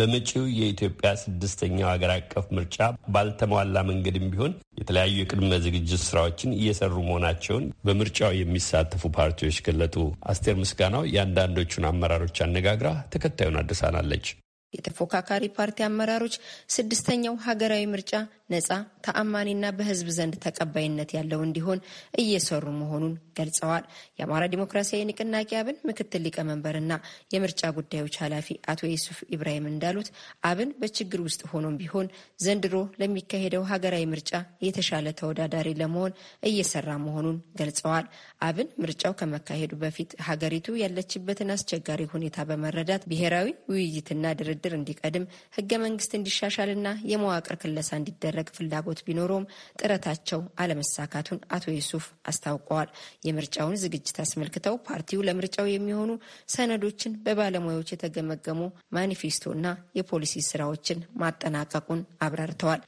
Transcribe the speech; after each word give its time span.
በመጪው 0.00 0.44
የኢትዮጵያ 0.58 1.08
ስድስተኛው 1.22 1.88
ሀገር 1.90 2.10
አቀፍ 2.14 2.46
ምርጫ 2.56 2.76
ባልተሟላ 3.14 3.78
መንገድም 3.88 4.26
ቢሆን 4.32 4.52
የተለያዩ 4.80 5.14
የቅድመ 5.18 5.52
ዝግጅት 5.64 6.02
ስራዎችን 6.06 6.54
እየሰሩ 6.56 6.94
መሆናቸውን 7.08 7.64
በምርጫው 7.86 8.32
የሚሳተፉ 8.36 9.10
ፓርቲዎች 9.18 9.58
ገለጡ። 9.66 9.96
አስቴር 10.32 10.56
ምስጋናው 10.62 11.04
የአንዳንዶቹን 11.14 11.88
አመራሮች 11.90 12.38
አነጋግራ 12.46 12.90
ተከታዩን 13.14 13.60
አድርሳናለች። 13.62 14.28
የተፎካካሪ 14.74 15.44
ፓርቲ 15.56 15.78
አመራሮች 15.86 16.34
ስድስተኛው 16.74 17.34
ሀገራዊ 17.46 17.84
ምርጫ 17.92 18.12
ነጻ 18.52 18.68
ተአማኒና 19.04 19.64
በሕዝብ 19.76 20.08
ዘንድ 20.16 20.34
ተቀባይነት 20.44 21.10
ያለው 21.16 21.40
እንዲሆን 21.46 21.80
እየሰሩ 22.22 22.64
መሆኑን 22.78 23.14
ገልጸዋል። 23.38 23.84
የአማራ 24.18 24.44
ዲሞክራሲያዊ 24.54 25.02
ንቅናቄ 25.10 25.50
አብን 25.60 25.76
ምክትል 25.88 26.22
ሊቀመንበርና 26.26 26.92
የምርጫ 27.34 27.62
ጉዳዮች 27.78 28.16
ኃላፊ 28.22 28.48
አቶ 28.72 28.80
ዩሱፍ 28.92 29.18
ኢብራሂም 29.36 29.68
እንዳሉት 29.72 30.08
አብን 30.50 30.72
በችግር 30.80 31.20
ውስጥ 31.26 31.42
ሆኖም 31.52 31.78
ቢሆን 31.82 32.08
ዘንድሮ 32.44 32.74
ለሚካሄደው 33.02 33.64
ሀገራዊ 33.72 34.04
ምርጫ 34.12 34.32
የተሻለ 34.66 35.06
ተወዳዳሪ 35.20 35.68
ለመሆን 35.80 36.16
እየሰራ 36.50 36.90
መሆኑን 37.06 37.38
ገልጸዋል። 37.60 38.06
አብን 38.48 38.68
ምርጫው 38.82 39.14
ከመካሄዱ 39.20 39.72
በፊት 39.82 40.10
ሀገሪቱ 40.28 40.68
ያለችበትን 40.82 41.54
አስቸጋሪ 41.56 42.02
ሁኔታ 42.14 42.38
በመረዳት 42.50 43.02
ብሔራዊ 43.10 43.48
ውይይትና 43.72 44.24
ድርድር 44.40 44.59
እንዲቀድም 44.76 45.24
ህገ 45.56 45.70
መንግስት 45.82 46.12
እንዲሻሻልና 46.18 46.88
የመዋቅር 47.10 47.56
ክለሳ 47.62 47.90
እንዲደረግ 47.98 48.48
ፍላጎት 48.56 49.00
ቢኖረውም 49.06 49.48
ጥረታቸው 49.80 50.42
አለመሳካቱን 50.62 51.40
አቶ 51.50 51.64
ዩሱፍ 51.76 52.06
አስታውቀዋል። 52.30 52.90
የምርጫውን 53.28 53.80
ዝግጅት 53.84 54.18
አስመልክተው 54.24 54.76
ፓርቲው 54.88 55.24
ለምርጫው 55.28 55.68
የሚሆኑ 55.70 56.10
ሰነዶችን 56.54 57.18
በባለሙያዎች 57.26 57.92
የተገመገሙ 57.92 58.60
ማኒፌስቶና 58.92 59.66
የፖሊሲ 60.00 60.44
ስራዎችን 60.50 61.04
ማጠናቀቁን 61.22 62.02
አብራርተዋል። 62.22 62.82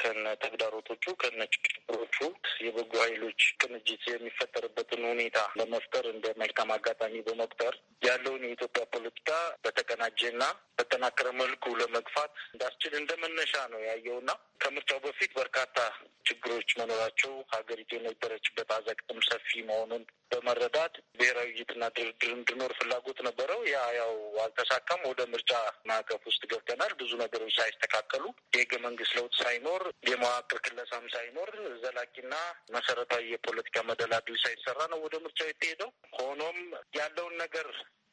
ከነ 0.00 0.26
ተግዳሮቶቹ 0.42 1.14
ከነ 1.22 1.40
ችግሮቹ 1.54 2.16
የበጎ 2.64 2.92
ኃይሎች 3.04 3.40
ቅንጅት 3.60 4.04
የሚፈጠርበትን 4.10 5.02
ሁኔታ 5.10 5.38
ለመፍጠር 5.60 6.06
እንደ 6.12 6.26
መልካም 6.42 6.72
አጋጣሚ 6.76 7.14
በመቁጠር 7.26 7.74
ያለውን 8.02 8.44
የኢትዮጵያ 8.46 8.84
ፖለቲካ 8.94 9.30
በተቀናጀና 9.64 10.42
በጠናከረ 10.78 11.28
መልኩ 11.40 11.64
ለመግፋት 11.80 12.34
እንዳስችል 12.52 12.94
እንደ 12.98 13.12
መነሻ 13.22 13.54
ነው 13.72 13.80
ያየውና 13.88 14.30
ከምርጫው 14.62 15.00
በፊት 15.06 15.32
በርካታ 15.38 15.78
ችግሮች 16.26 16.70
መኖራቸው 16.78 17.32
ሀገሪቱ 17.54 17.90
የነበረችበት 17.96 18.70
አዘቅትም 18.76 19.18
ሰፊ 19.28 19.50
መሆኑን 19.68 20.04
በመረዳት 20.30 20.94
ብሔራዊ 21.18 21.48
ውይይትና 21.48 21.84
ድርድር 21.96 22.30
እንዲኖር 22.32 22.72
ፍላጎት 22.78 23.18
ነበረው። 23.26 23.60
ያ 23.68 23.78
ያው 23.98 24.12
አልተሳካም። 24.44 25.00
ወደ 25.10 25.20
ምርጫ 25.32 25.52
ማዕቀፍ 25.88 26.22
ውስጥ 26.30 26.42
ገብተናል። 26.52 26.92
ብዙ 27.00 27.10
ነገሮች 27.22 27.54
ሳይስተካከሉ 27.58 28.24
የህገ 28.56 28.72
መንግስት 28.86 29.14
ለውጥ 29.18 29.34
ሳይኖር 29.40 29.82
የመዋቅር 30.08 30.60
ክለሳም 30.66 31.06
ሳይኖር 31.14 31.50
ዘላቂና 31.82 32.34
መሰረታዊ 32.76 33.24
የፖለቲካ 33.32 33.84
መደላድል 33.90 34.38
ሳይሰራ 34.44 34.78
ነው 34.92 35.00
ወደ 35.06 35.16
ምርጫው 35.24 35.50
የተሄደው። 35.50 35.90
ሆኖም 36.18 36.58
ያለውን 36.98 37.36
ነገር 37.42 37.68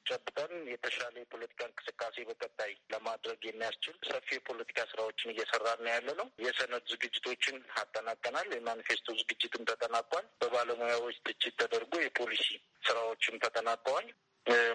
ጨብጠን 0.05 0.53
የተሻለ 0.71 1.15
የፖለቲካ 1.21 1.61
እንቅስቃሴ 1.67 2.25
በቀጣይ 2.29 2.71
ለማድረግ 2.93 3.39
የሚያስችል 3.45 3.95
ሰፊ 4.09 4.27
የፖለቲካ 4.35 4.79
ስራዎችን 4.91 5.33
እየሰራን 5.33 5.87
ያለ 5.91 6.09
ነው። 6.19 6.27
የሰነድ 6.45 6.85
ዝግጅቶችን 6.93 7.57
አጠናቀናል። 7.81 8.49
የማኒፌስቶ 8.53 9.15
ዝግጅትም 9.21 9.67
ተጠናቋል። 9.71 10.27
በባለሙያዎች 10.41 11.17
ትችት 11.27 11.55
ተደርጎ 11.61 11.93
የፖሊሲ 12.01 12.47
ስራዎችም 12.83 13.41
ተጠናቀዋል። 13.43 14.07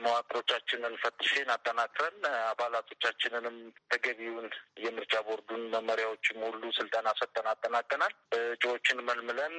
መዋቅሮቻችንን 0.05 0.95
ፈትሽን 1.03 1.49
አጠናክረን 1.55 2.19
አባላቶቻችንንም 2.51 3.57
ተገቢውን 3.93 4.47
የምርጫ 4.85 5.15
ቦርዱን 5.27 5.63
መመሪያዎችም 5.75 6.39
ሁሉ 6.47 6.63
ስልጠና 6.79 7.09
ሰጠን 7.21 7.47
አጠናቀናል። 7.53 8.13
እጩዎችን 8.39 9.05
መልምለን 9.09 9.55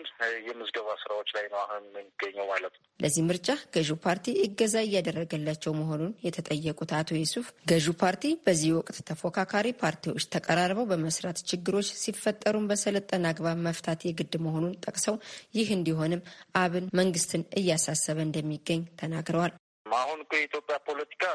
የምዝገባ 0.48 0.90
ስራዎች 1.04 1.30
ላይ 1.38 1.46
ነው 1.54 1.60
አሁን 1.66 1.84
የሚገኘው 1.92 2.48
ማለት 2.52 2.74
ነው። 2.76 2.84
ለዚህ 3.00 3.24
ምርጫ 3.30 3.48
ገዢው 3.76 4.00
ፓርቲ 4.06 4.28
እገዛ 4.46 4.76
እያደረገላቸው 4.86 5.74
መሆኑን 5.80 6.16
የተጠየቁት 6.26 6.92
አቶ 7.00 7.10
ዩሱፍ 7.20 7.48
ገዢው 7.70 7.96
ፓርቲ 8.02 8.34
በዚህ 8.46 8.72
ወቅት 8.80 8.98
ተፎካካሪ 9.10 9.68
ፓርቲዎች 9.82 10.26
ተቀራርበው 10.34 10.90
በመስራት 10.92 11.40
ችግሮች 11.50 11.90
ሲፈጠሩን 12.02 12.68
በሰለጠነ 12.72 13.26
አግባብ 13.32 13.58
መፍታት 13.68 14.02
የግድ 14.10 14.36
መሆኑን 14.46 14.78
ጠቅሰው 14.86 15.16
ይህ 15.58 15.70
እንዲሆንም 15.78 16.26
አብን 16.60 16.86
መንግስትን 17.00 17.44
እያሳሰበ 17.60 18.20
እንደሚገኝ 18.24 18.84
ተናግረዋል። 19.00 19.54
አሁን 19.98 20.20
እኮ 20.22 20.34
የኢትዮጵያ 20.38 20.78
ፖለቲካ 20.88 21.26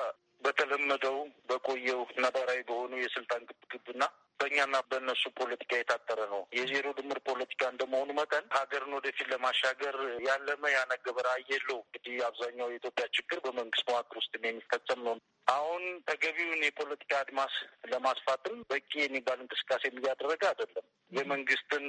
በተለመደው 0.42 1.16
በቆየው 1.48 2.00
ነባራዊ 2.25 2.60
በሆኑ 2.69 2.92
የስልጣን 3.00 3.42
ግብግብና 3.50 4.03
በእኛና 4.41 4.76
በእነሱ 4.88 5.22
ፖለቲካ 5.38 5.72
የታጠረ 5.76 6.20
ነው። 6.32 6.41
የዜሮ 6.56 6.87
ድምር 6.97 7.19
ፖለቲካ 7.28 7.62
እንደመሆኑ 7.70 8.09
መጠን 8.19 8.47
ሀገርን 8.56 8.97
ወደፊት 8.97 9.28
ለማሻገር 9.32 9.97
ያለመ 10.26 10.72
ያነገበ 10.75 11.16
ራዕይ 11.26 11.47
የለው። 11.53 11.78
እንግዲህ 11.84 12.16
አብዛኛው 12.26 12.70
የኢትዮጵያ 12.70 13.06
ችግር 13.16 13.38
በመንግስት 13.44 13.87
መዋቅር 13.91 14.19
ውስጥ 14.20 14.32
የሚፈጸም 14.41 15.00
ነው። 15.09 15.16
አሁን 15.47 15.82
ተገቢውን 16.09 16.62
የፖለቲካ 16.66 17.12
አድማስ 17.21 17.54
ለማስፋትም 17.92 18.59
በቂ 18.71 18.91
የሚባል 19.00 19.38
እንቅስቃሴ 19.41 19.84
እያደረገ 19.92 20.42
አይደለም። 20.50 20.86
የመንግስትን 21.12 21.84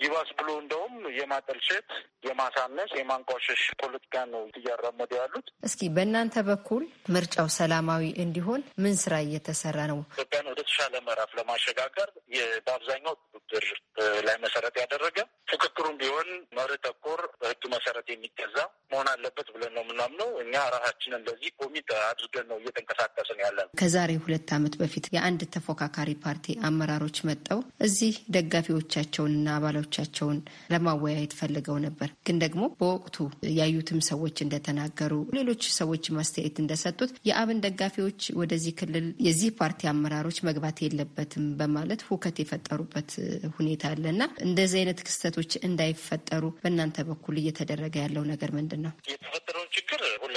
ይባስ 0.00 0.28
ብሎ 0.38 0.48
እንደውም 0.60 0.94
የማጠልሸት፣ 1.16 1.88
የማሳነስ፣ 2.26 2.90
የማንቋሸሽ 2.98 3.62
ፖለቲካ 3.80 4.14
ነው 4.30 4.42
እያራመዱ 4.58 5.10
ያሉት። 5.18 5.46
እስኪ 5.68 5.90
በእናንተ 5.96 6.36
በኩል 6.48 6.84
ምርጫው 7.14 7.48
ሰላማዊ 7.56 8.04
እንዲሆን 8.24 8.62
ምን 8.82 8.94
ስራ 9.02 9.14
እየተሰራ 9.26 9.78
ነው? 9.92 9.98
ኢትዮጵያን 10.12 10.50
ወደ 10.52 10.60
ተሻለ 10.70 10.94
ምዕራፍ 11.06 11.32
ለማሸጋገር 11.38 12.08
በአብዛኛው 12.66 13.14
ትብብር 13.50 13.66
ላይ 14.26 14.36
መሰረት 14.44 14.74
ያደረገ 14.82 15.18
ፍክክሩም 15.52 15.96
ቢሆን 16.00 16.28
መርህ 16.56 16.80
ተኮር 16.86 17.20
በህግ 17.40 17.62
መሰረት 17.74 18.06
የሚገዛ 18.10 18.56
መሆን 19.00 19.10
አለበት 19.14 19.48
ብለን 19.54 19.72
ነው 19.76 19.82
የምናምነው። 19.84 20.30
እኛ 20.42 20.54
ራሳችንን 20.74 21.22
ለዚህ 21.26 21.50
ኮሚት 21.60 21.88
አድርገን 22.02 22.46
ነው 22.50 22.56
እየተንቀሳቀስን 22.60 23.38
ያለ 23.44 23.56
ነው። 23.62 23.70
ከዛሬ 23.80 24.10
ሁለት 24.24 24.50
ዓመት 24.56 24.74
በፊት 24.80 25.04
የአንድ 25.14 25.42
ተፎካካሪ 25.54 26.10
ፓርቲ 26.24 26.56
አመራሮች 26.68 27.18
መጠው 27.28 27.58
እዚህ 27.86 28.14
ደጋፊዎቻቸውንና 28.36 29.46
አባሎቻቸውን 29.56 30.38
ለማወያየት 30.74 31.36
ፈልገው 31.40 31.78
ነበር። 31.86 32.10
ግን 32.26 32.40
ደግሞ 32.44 32.62
በወቅቱ 32.80 33.16
ያዩትም 33.58 34.00
ሰዎች 34.10 34.36
እንደተናገሩ፣ 34.44 35.14
ሌሎች 35.38 35.62
ሰዎች 35.78 36.04
ማስተያየት 36.18 36.58
እንደሰጡት 36.62 37.14
የአብን 37.28 37.62
ደጋፊዎች 37.66 38.20
ወደዚህ 38.40 38.74
ክልል 38.80 39.08
የዚህ 39.26 39.50
ፓርቲ 39.60 39.80
አመራሮች 39.92 40.40
መግባት 40.48 40.78
የለበትም 40.84 41.46
በማለት 41.60 42.02
ሁከት 42.10 42.36
የፈጠሩበት 42.42 43.10
ሁኔታ 43.56 43.84
አለ 43.92 44.04
እና 44.14 44.22
እንደዚህ 44.46 44.80
አይነት 44.82 45.02
ክስተቶች 45.08 45.52
እንዳይፈጠሩ 45.66 46.44
በእናንተ 46.60 46.98
በኩል 47.10 47.36
እየተደረገ 47.42 47.96
ያለው 48.04 48.24
ነገር 48.32 48.50
ምንድን 48.52 48.82
ነው? 48.82 48.89
የተፈጠረውን 48.90 49.14
ችግር 49.40 49.49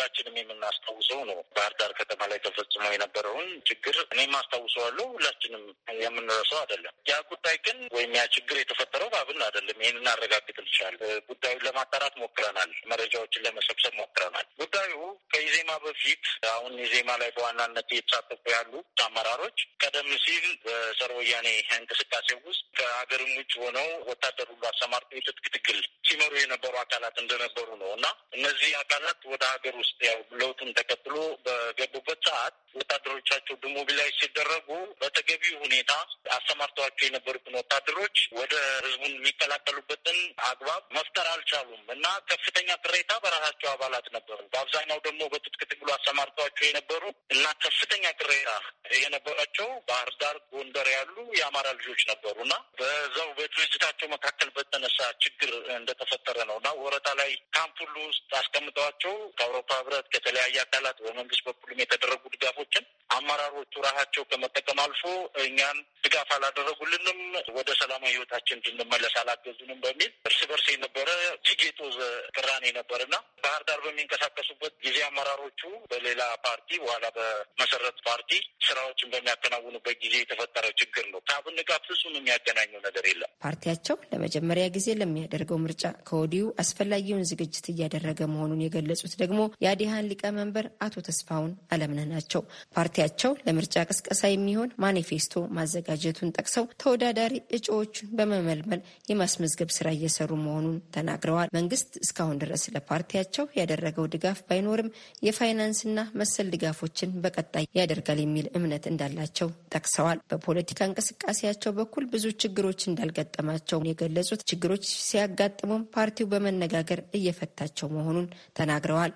ሁላችንም 0.05 0.37
የምናስታውሰው 0.39 1.19
ነው። 1.27 1.37
ባህር 1.55 1.73
ዳር 1.79 1.91
ከተማ 1.99 2.21
ላይ 2.31 2.39
ተፈጽሞ 2.45 2.83
የነበረውን 2.93 3.47
ችግር 3.69 3.95
እኔም 4.05 4.33
አስታውሰዋለሁ። 4.39 5.05
ሁላችንም 5.13 5.63
የምንረሳው 6.01 6.59
አይደለም። 6.61 6.95
ያ 7.09 7.15
ጉዳይ 7.31 7.55
ግን 7.65 7.77
ወይም 7.95 8.11
ያ 8.17 8.23
ችግር 8.35 8.57
የተፈጠረው 8.59 9.09
በአብን 9.13 9.39
አይደለም። 9.47 9.77
ይህን 9.83 9.99
እናረጋግጥልሻል። 10.01 10.97
ጉዳዩን 11.29 11.63
ለማጣራት 11.67 12.15
ሞክረናል። 12.23 12.73
መረጃዎችን 12.91 13.45
ለመሰብሰብ 13.47 13.95
ሞክረናል። 14.01 14.47
ጉዳዩ 14.61 14.93
ከኢዜማ 15.33 15.71
በፊት 15.85 16.23
አሁን 16.53 16.73
ኢዜማ 16.85 17.09
ላይ 17.21 17.31
በዋናነት 17.37 17.87
እየተሳተፉ 17.93 18.43
ያሉ 18.55 18.73
አመራሮች 19.05 19.57
ቀደም 19.83 20.09
ሲል 20.23 20.45
በጸረ 20.65 21.09
ወያኔ 21.17 21.47
እንቅስቃሴ 21.77 22.29
ውስጥ 22.45 22.63
ከሀገርም 22.77 23.31
ውጭ 23.39 23.53
ሆነው 23.63 23.89
ወታደር 24.09 24.47
ሁሉ 24.53 24.63
አሰማርተው 24.69 25.17
የትጥቅ 25.19 25.45
ትግል 25.55 25.79
ሲመሩ 26.07 26.33
የነበሩ 26.39 26.73
አካላት 26.83 27.15
እንደነበሩ 27.23 27.67
ነው 27.81 27.89
እና 27.97 28.05
እነዚህ 28.37 28.71
አካላት 28.83 29.19
ወደ 29.33 29.43
ሀገር 29.53 29.75
ውስጥ 29.81 29.92
ያው 30.01 30.19
ለውጡን 30.39 30.69
ተከትሎ 30.77 31.15
በገቡበት 31.45 32.19
ሰዓት 32.27 32.55
ወታደሮቻቸው 32.75 33.55
demobilise 33.63 34.13
ሲደረጉ 34.21 34.69
በተገቢው 35.01 35.55
ሁኔታ 35.63 35.91
አሰማርተዋቸው 36.37 37.05
የነበሩትን 37.07 37.57
ወታደሮች 37.59 38.17
ወደ 38.39 38.53
ህዝቡን 38.85 39.13
የሚቀላቀሉበትን 39.15 40.19
አግባብ 40.49 40.83
መፍጠር 40.97 41.27
አልቻሉም 41.33 41.83
እና 41.95 42.05
ከፍተኛ 42.31 42.69
ቅሬታ 42.83 43.11
በራሳቸው 43.23 43.69
አባላት 43.73 44.07
ነበሩ። 44.15 44.39
በአብዛኛው 44.53 44.99
ደግሞ 45.07 45.21
በትጥቅ 45.33 45.61
ትግሉ 45.73 45.89
አሰማርተዋቸው 45.97 46.65
የነበሩ 46.67 47.03
እና 47.35 47.45
ከፍተኛ 47.63 48.05
ቅሬታ 48.19 48.49
የነበራቸው 48.97 49.69
ባህር 49.89 50.09
ዳር፣ 50.21 50.37
ጎንደር 50.53 50.87
ያሉ 50.95 51.15
የአማራ 51.39 51.67
ልጆች 51.77 52.01
ነበሩ 52.11 52.35
እና 52.45 52.55
በዛው 52.79 53.29
በድርጅታቸው 53.37 54.07
መካከል 54.15 54.49
በተነሳ 54.57 54.99
ችግር 55.23 55.51
እንደተፈጠረ 55.77 56.37
ነው 56.49 56.57
እና 56.61 56.69
ወረታ 56.83 57.09
ላይ 57.21 57.31
ካምፕ 57.55 57.77
ሁሉ 57.83 57.95
ውስጥ 58.07 58.29
አስቀምጠዋቸው 58.39 59.15
ከአውሮፓ 59.37 59.71
ህብረት 59.83 60.07
ከተለያየ 60.13 60.57
አካላት 60.63 60.97
በመንግስት 61.05 61.43
በኩልም 61.47 61.81
የተደረጉ 61.83 62.23
ድጋፎች 62.35 62.63
ድጋፎችን 62.65 62.85
አመራሮቹ 63.09 63.73
ራሳቸው 63.85 64.23
ከመጠቀም 64.29 64.79
አልፎ 64.83 65.01
እኛን 65.43 65.77
ድጋፍ 66.05 66.29
አላደረጉልንም፣ 66.35 67.19
ወደ 67.57 67.69
ሰላማዊ 67.79 68.11
ህይወታችን 68.13 68.57
እንድንመለስ 68.61 69.13
አላገዙንም 69.21 69.79
በሚል 69.83 70.11
እርስ 70.27 70.39
በርስ 70.49 70.65
የነበረ 70.73 71.07
እጅግ 71.35 71.61
የጦዘ 71.67 71.97
ቅራኔ 72.35 72.65
ነበርና 72.77 73.15
ባህር 73.43 73.63
ዳር 73.69 73.79
በሚንቀሳቀሱበት 73.85 74.73
ጊዜ 74.85 74.97
አመራሮቹ 75.07 75.61
በሌላ 75.91 76.21
ፓርቲ 76.45 76.69
በኋላ 76.83 77.05
በመሰረት 77.17 77.99
ፓርቲ 78.07 78.31
ስራዎችን 78.67 79.11
በሚያከናውኑበት 79.13 79.97
ጊዜ 80.03 80.15
የተፈጠረ 80.21 80.65
ችግር 80.81 81.05
ነው። 81.13 81.21
ከአብን 81.29 81.59
ጋር 81.69 81.79
ፍጹም 81.87 82.15
የሚያገናኘው 82.17 82.81
ነገር 82.87 83.05
የለም። 83.11 83.31
ፓርቲያቸው 83.45 83.97
ለመጀመሪያ 84.13 84.65
ጊዜ 84.75 84.87
ለሚያደርገው 84.99 85.59
ምርጫ 85.63 85.79
ከወዲሁ 86.09 86.45
አስፈላጊውን 86.63 87.27
ዝግጅት 87.31 87.65
እያደረገ 87.73 88.21
መሆኑን 88.33 88.63
የገለጹት 88.65 89.15
ደግሞ 89.23 89.39
የአዲሃን 89.73 90.07
ሊቀመንበር 90.09 90.65
አቶ 90.85 90.95
ተስፋውን 91.05 91.51
አለምነህ 91.73 92.05
ናቸው። 92.11 92.41
ፓርቲያቸው 92.75 93.31
ለምርጫ 93.45 93.75
ቅስቀሳ 93.89 94.21
የሚሆን 94.29 94.73
ማኒፌስቶ 94.83 95.33
ማዘጋጀቱን 95.57 96.33
ጠቅሰው 96.35 96.65
ተወዳዳሪ 96.83 97.33
እጩዎቹን 97.57 98.09
በመመልመል 98.19 98.81
የማስመዝገብ 99.11 99.69
ስራ 99.77 99.87
እየሰሩ 99.95 100.29
መሆኑን 100.43 100.75
ተናግረዋል። 100.95 101.49
መንግስት 101.57 101.89
እስካሁን 102.03 102.41
ድረስ 102.43 102.65
ለፓርቲያቸው 102.75 103.47
ያደረገው 103.59 104.09
ድጋፍ 104.15 104.41
ባይኖርም 104.49 104.91
የፋይናንስና 105.27 105.97
መሰል 106.21 106.47
ድጋፎችን 106.53 107.15
በቀጣይ 107.25 107.67
ያደርጋል 107.79 108.21
የሚል 108.23 108.49
እምነት 108.57 108.85
እንዳላቸው 108.91 109.49
ጠቅሰዋል። 109.75 110.21
በፖለቲካ 110.31 110.79
እንቅስቃሴያቸው 110.89 111.73
በኩል 111.79 112.05
ብዙ 112.13 112.27
ችግሮች 112.43 112.81
እንዳልገጠማቸው 112.89 113.81
የገለጹት 113.89 114.45
ችግሮች 114.51 114.85
ሲያጋጥሙም 115.03 115.89
ፓርቲው 115.95 116.31
በመነጋገር 116.33 117.01
እየፈታቸው 117.17 117.89
መሆኑን 117.97 118.29
ተናግረዋል። 118.55 119.11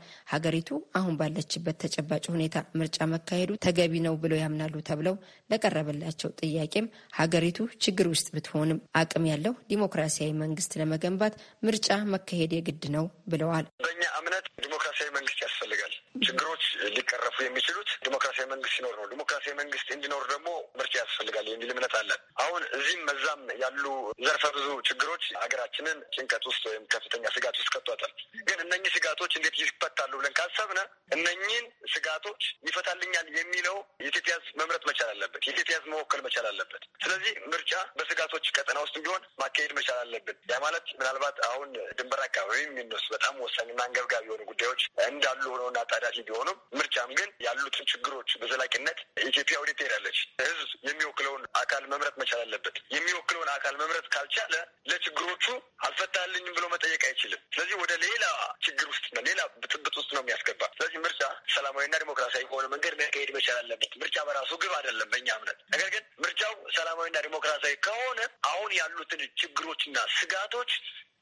ሀገሪቱ 0.49 0.69
አሁን 0.97 1.15
ባለችበት 1.19 1.77
ተጨባጭ 1.83 2.21
ሁኔታ 2.33 2.57
ምርጫ 2.79 2.97
መካሄዱ 3.11 3.49
ተገቢ 3.65 3.93
ነው 4.05 4.13
ብለው 4.21 4.37
ያምናሉ 4.41 4.75
ተብለው 4.89 5.15
ለቀረበላቸው 5.51 6.29
ጥያቄም 6.41 6.85
ሀገሪቱ 7.17 7.57
ችግር 7.85 8.07
ውስጥ 8.11 8.27
ብትሆንም 8.35 8.79
አቅም 8.99 9.25
ያለው 9.31 9.53
ዲሞክራሲያዊ 9.71 10.31
መንግስት 10.43 10.77
ለመገንባት 10.81 11.35
ምርጫ 11.67 11.89
መካሄድ 12.13 12.53
የግድ 12.57 12.85
ነው 12.95 13.05
ብለዋል። 13.33 13.67
በእኛ 13.81 14.03
እምነት 14.21 14.47
ዲሞክራሲያዊ 14.63 15.09
መንግስት 15.17 15.41
ያስፈልጋል። 15.45 15.93
ችግሮች 16.21 16.63
ሊቀረፉ 16.95 17.37
የሚችሉት 17.43 17.89
ዲሞክራሲያዊ 18.05 18.47
መንግስት 18.49 18.73
ሲኖር 18.75 18.93
ነው። 18.99 19.05
ዲሞክራሲያዊ 19.11 19.55
መንግስት 19.59 19.87
እንዲኖር 19.95 20.23
ደግሞ 20.31 20.47
ምርጫ 20.79 20.93
ያስፈልጋል 21.01 21.47
የሚል 21.49 21.69
እምነት 21.73 21.93
አለን። 21.99 22.21
አሁን 22.43 22.61
እዚህም 22.77 23.03
መዛም 23.09 23.41
ያሉ 23.63 23.83
ዘርፈ 24.25 24.43
ብዙ 24.57 24.67
ችግሮች 24.89 25.25
ሀገራችንን 25.43 25.97
ጭንቀት 26.15 26.43
ውስጥ 26.49 26.63
ወይም 26.69 26.83
ከፍተኛ 26.93 27.25
ስጋት 27.35 27.57
ውስጥ 27.61 27.71
ከቷታል። 27.75 28.13
ግን 28.47 28.59
እነኚህ 28.65 28.91
ስጋቶች 28.97 29.33
እንዴት 29.39 29.57
ይፈታሉ 29.61 30.11
ብለን 30.19 30.35
ካሰብነ 30.39 30.79
እነኚህን 31.17 31.65
ስጋቶች 31.93 32.41
ይፈታልኛል 32.67 33.27
የሚለው 33.37 33.77
የኢትዮጵያ 34.01 34.35
ሕዝብ 34.37 34.55
መምረጥ 34.61 34.83
አለበት። 35.17 35.43
የኢትዮጵያ 35.47 35.77
መወከል 35.91 36.21
መቻል 36.25 36.45
አለበት። 36.49 36.83
ስለዚህ 37.03 37.33
ምርጫ 37.51 37.73
በስጋቶች 37.97 38.45
ቀጠና 38.57 38.77
ውስጥ 38.85 38.95
ቢሆን 39.03 39.21
ማካሄድ 39.41 39.71
መቻል 39.77 39.99
አለብን። 40.03 40.37
ያ 40.51 40.57
ማለት 40.65 40.85
ምናልባት 40.99 41.37
አሁን 41.49 41.69
ድንበር 41.99 42.21
አካባቢ 42.27 42.59
የሚነሱ 42.61 43.05
በጣም 43.15 43.35
ወሳኝና 43.45 43.79
አንገብጋቢ 43.87 44.25
የሆኑ 44.27 44.43
ጉዳዮች 44.51 44.81
እንዳሉ 45.07 45.43
ሆነውና 45.53 45.77
አጣዳፊ 45.85 46.17
ቢሆኑም 46.27 46.57
ምርጫም 46.77 47.11
ግን 47.19 47.29
ያሉትን 47.47 47.87
ችግሮች 47.91 48.29
በዘላቂነት 48.41 48.99
ኢትዮጵያ 49.27 49.55
ወዴት 49.61 49.77
ትሄዳለች? 49.79 50.17
ህዝብ 50.41 50.69
የሚወክለውን 50.87 51.43
አካል 51.61 51.83
መምረጥ 51.93 52.15
መቻል 52.21 52.41
አለበት። 52.45 52.75
የሚወክለውን 52.95 53.49
አካል 53.57 53.75
መምረጥ 53.81 54.05
ካልቻለ 54.15 54.53
ለችግሮቹ 54.91 55.45
አልፈታልኝም 55.87 56.53
ብሎ 56.57 56.65
መጠየቅ 56.73 57.01
አይችልም። 57.09 57.41
ስለዚህ 57.55 57.75
ወደ 57.83 57.93
ሌላ 58.05 58.23
ችግር 58.67 58.87
ውስጥ 58.89 59.05
ሌላ 59.27 59.41
ብጥብጥ 59.57 59.95
ውስጥ 59.99 60.11
ነው 60.15 60.21
የሚያስገባ። 60.23 60.63
ስለዚህ 60.77 60.99
ምርጫ 61.05 61.21
ሰላማዊና 61.55 61.95
ዲሞክራሲያዊ 62.03 62.45
በሆነ 62.49 62.65
መንገድ 62.73 62.93
መካሄድ 63.01 63.31
መቻል 63.37 63.57
አለበት። 63.57 63.91
ምርጫ 64.01 64.17
በራሱ 64.27 64.51
ግብ 64.61 64.73
አይደለም 64.77 65.06
በእኛ 65.07 65.27
እምነት። 65.37 65.59
ነገር 65.73 65.89
ግን 65.89 66.03
ምርጫው 66.23 66.53
ሰላማዊና 66.77 67.17
ዲሞክራሲያዊ 67.25 67.75
ከሆነ 67.87 68.19
አሁን 68.49 68.71
ያሉትን 68.77 69.21
ችግሮችና 69.41 69.97
ስጋቶች 70.17 70.71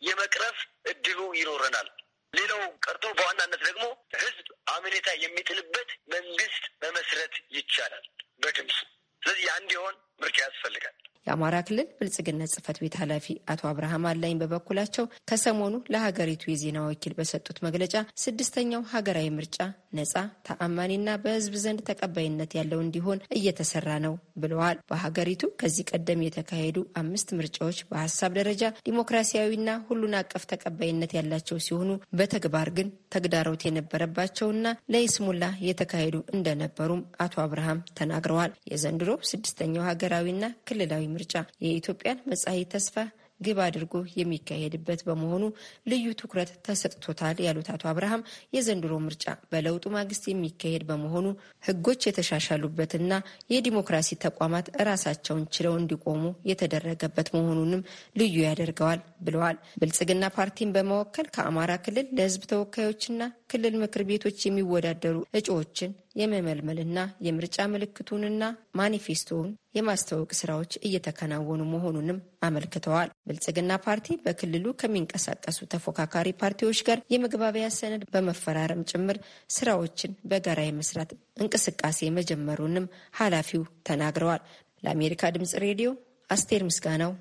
የመቅረፍ 0.02 0.58
እድሉ 0.86 1.20
ይኖረናል። 1.40 1.88
ሌላው 2.34 2.62
ቀርቶ 2.86 3.06
በዋናነት 3.18 3.62
ደግሞ 3.68 3.84
ህዝብ 4.18 4.46
አመኔታ 4.68 5.10
የሚጥልበት 5.24 5.90
መንግስት 6.14 6.64
መመስረት 6.84 7.36
ይቻላል 7.56 8.06
በድምፅ። 8.44 8.78
ስለዚህ 9.22 9.48
አንድ 9.54 9.70
የሆን 9.76 9.96
ምርጫ 10.22 10.38
ያስፈልጋል። 10.46 10.85
የአማራ 11.28 11.56
ክልል 11.68 11.88
ብልጽግና 11.98 12.42
ጽህፈት 12.52 12.78
ቤት 12.82 12.96
ኃላፊ 13.02 13.26
አቶ 13.52 13.62
አብርሃም 13.70 14.06
አላኝ 14.10 14.36
በበኩላቸው 14.42 15.06
ከሰሞኑ 15.30 15.76
ለሀገሪቱ 15.94 16.44
የዜና 16.52 16.78
ወኪል 16.88 17.16
በሰጡት 17.18 17.58
መግለጫ 17.66 17.94
ስድስተኛው 18.24 18.84
ሀገራዊ 18.94 19.30
ምርጫ 19.38 19.58
ነጻ፣ 19.98 20.14
ተአማኒና 20.48 21.10
በህዝብ 21.24 21.54
ዘንድ 21.64 21.80
ተቀባይነት 21.90 22.52
ያለው 22.58 22.80
እንዲሆን 22.86 23.22
እየተሰራ 23.38 23.90
ነው 24.06 24.14
ብለዋል። 24.42 24.78
በሀገሪቱ 24.90 25.44
ከዚህ 25.62 25.88
ቀደም 25.92 26.24
የተካሄዱ 26.26 26.78
አምስት 27.02 27.30
ምርጫዎች 27.40 27.80
በሀሳብ 27.90 28.32
ደረጃ 28.40 28.62
ዲሞክራሲያዊና 28.88 29.70
ሁሉን 29.90 30.16
አቀፍ 30.22 30.44
ተቀባይነት 30.52 31.12
ያላቸው 31.18 31.60
ሲሆኑ 31.66 31.90
በተግባር 32.20 32.70
ግን 32.78 32.88
ተግዳሮት 33.16 33.62
የነበረባቸውና 33.68 34.64
ለይስሙላ 34.94 35.44
የተካሄዱ 35.68 36.16
እንደነበሩም 36.36 37.02
አቶ 37.26 37.36
አብርሃም 37.46 37.84
ተናግረዋል። 38.00 38.52
የዘንድሮ 38.72 39.10
ስድስተኛው 39.30 39.88
ሀገራዊና 39.90 40.34
ክልላዊ 40.68 41.04
ምርጫ 41.16 41.36
የኢትዮጵያን 41.66 42.24
መጻኢ 42.32 42.60
ተስፋ 42.74 42.96
ግብ 43.42 43.58
አድርጎ 43.64 43.94
የሚካሄድበት 44.20 45.00
በመሆኑ 45.08 45.44
ልዩ 45.92 46.06
ትኩረት 46.20 46.52
ተሰጥቶታል 46.66 47.38
ያሉት 47.46 47.68
አቶ 47.74 47.84
አብርሃም 47.92 48.26
የዘንድሮ 48.56 48.94
ምርጫ 49.06 49.26
በለውጡ 49.52 49.86
ማግስት 49.96 50.24
የሚካሄድ 50.30 50.84
በመሆኑ 50.90 51.26
ሕጎች 51.64 52.08
የተሻሻሉበትና 52.08 53.12
የዲሞክራሲ 53.54 54.18
ተቋማት 54.26 54.70
ራሳቸውን 54.90 55.44
ችለው 55.56 55.76
እንዲቆሙ 55.82 56.24
የተደረገበት 56.52 57.30
መሆኑንም 57.36 57.86
ልዩ 58.18 58.36
ያደርገዋል 58.48 59.02
ብለዋል። 59.22 59.60
ብልጽግና 59.82 60.26
ፓርቲን 60.38 60.74
በመወከል 60.76 61.30
ከአማራ 61.36 61.72
ክልል 61.86 62.08
ለሕዝብ 62.18 62.44
ተወካዮችና 62.52 63.22
ክልል 63.52 63.76
ምክር 63.84 64.04
ቤቶች 64.10 64.40
የሚወዳደሩ 64.46 65.18
እጩዎችን 65.40 65.92
የመመልመልና 66.16 66.98
የምርጫ 67.26 67.58
ምልክቱንና 67.72 68.44
ማኒፌስቶውን 68.80 69.50
የማስተዋወቅ 69.78 70.32
ስራዎች 70.40 70.74
እየተከናወኑ 70.88 71.62
መሆኑንም 71.72 72.18
አመልክተዋል። 72.48 73.10
ብልጽግና 73.28 73.72
ፓርቲ 73.86 74.18
በክልሉ 74.26 74.66
ከሚንቀሳቀሱ 74.82 75.60
ተፎካካሪ 75.74 76.28
ፓርቲዎች 76.42 76.82
ጋር 76.90 77.02
የመግባቢያ 77.14 77.68
ሰነድ 77.80 78.04
በመፈራረም 78.14 78.86
ጭምር 78.92 79.20
ስራዎችን 79.56 80.18
በጋራ 80.26 80.62
የመስራት 80.66 81.12
እንቅስቃሴ 81.42 82.10
መጀመሩንም 82.20 82.90
ኃላፊው 83.16 83.66
ተናግረዋል። 83.90 84.44
ለአሜሪካ 84.84 85.32
ድምጽ 85.36 85.56
ሬዲዮ 85.66 85.92
አስቴር 86.30 86.64
ምስጋናው 86.68 87.12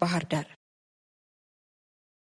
ባህር 0.00 0.24
ዳር 0.30 0.46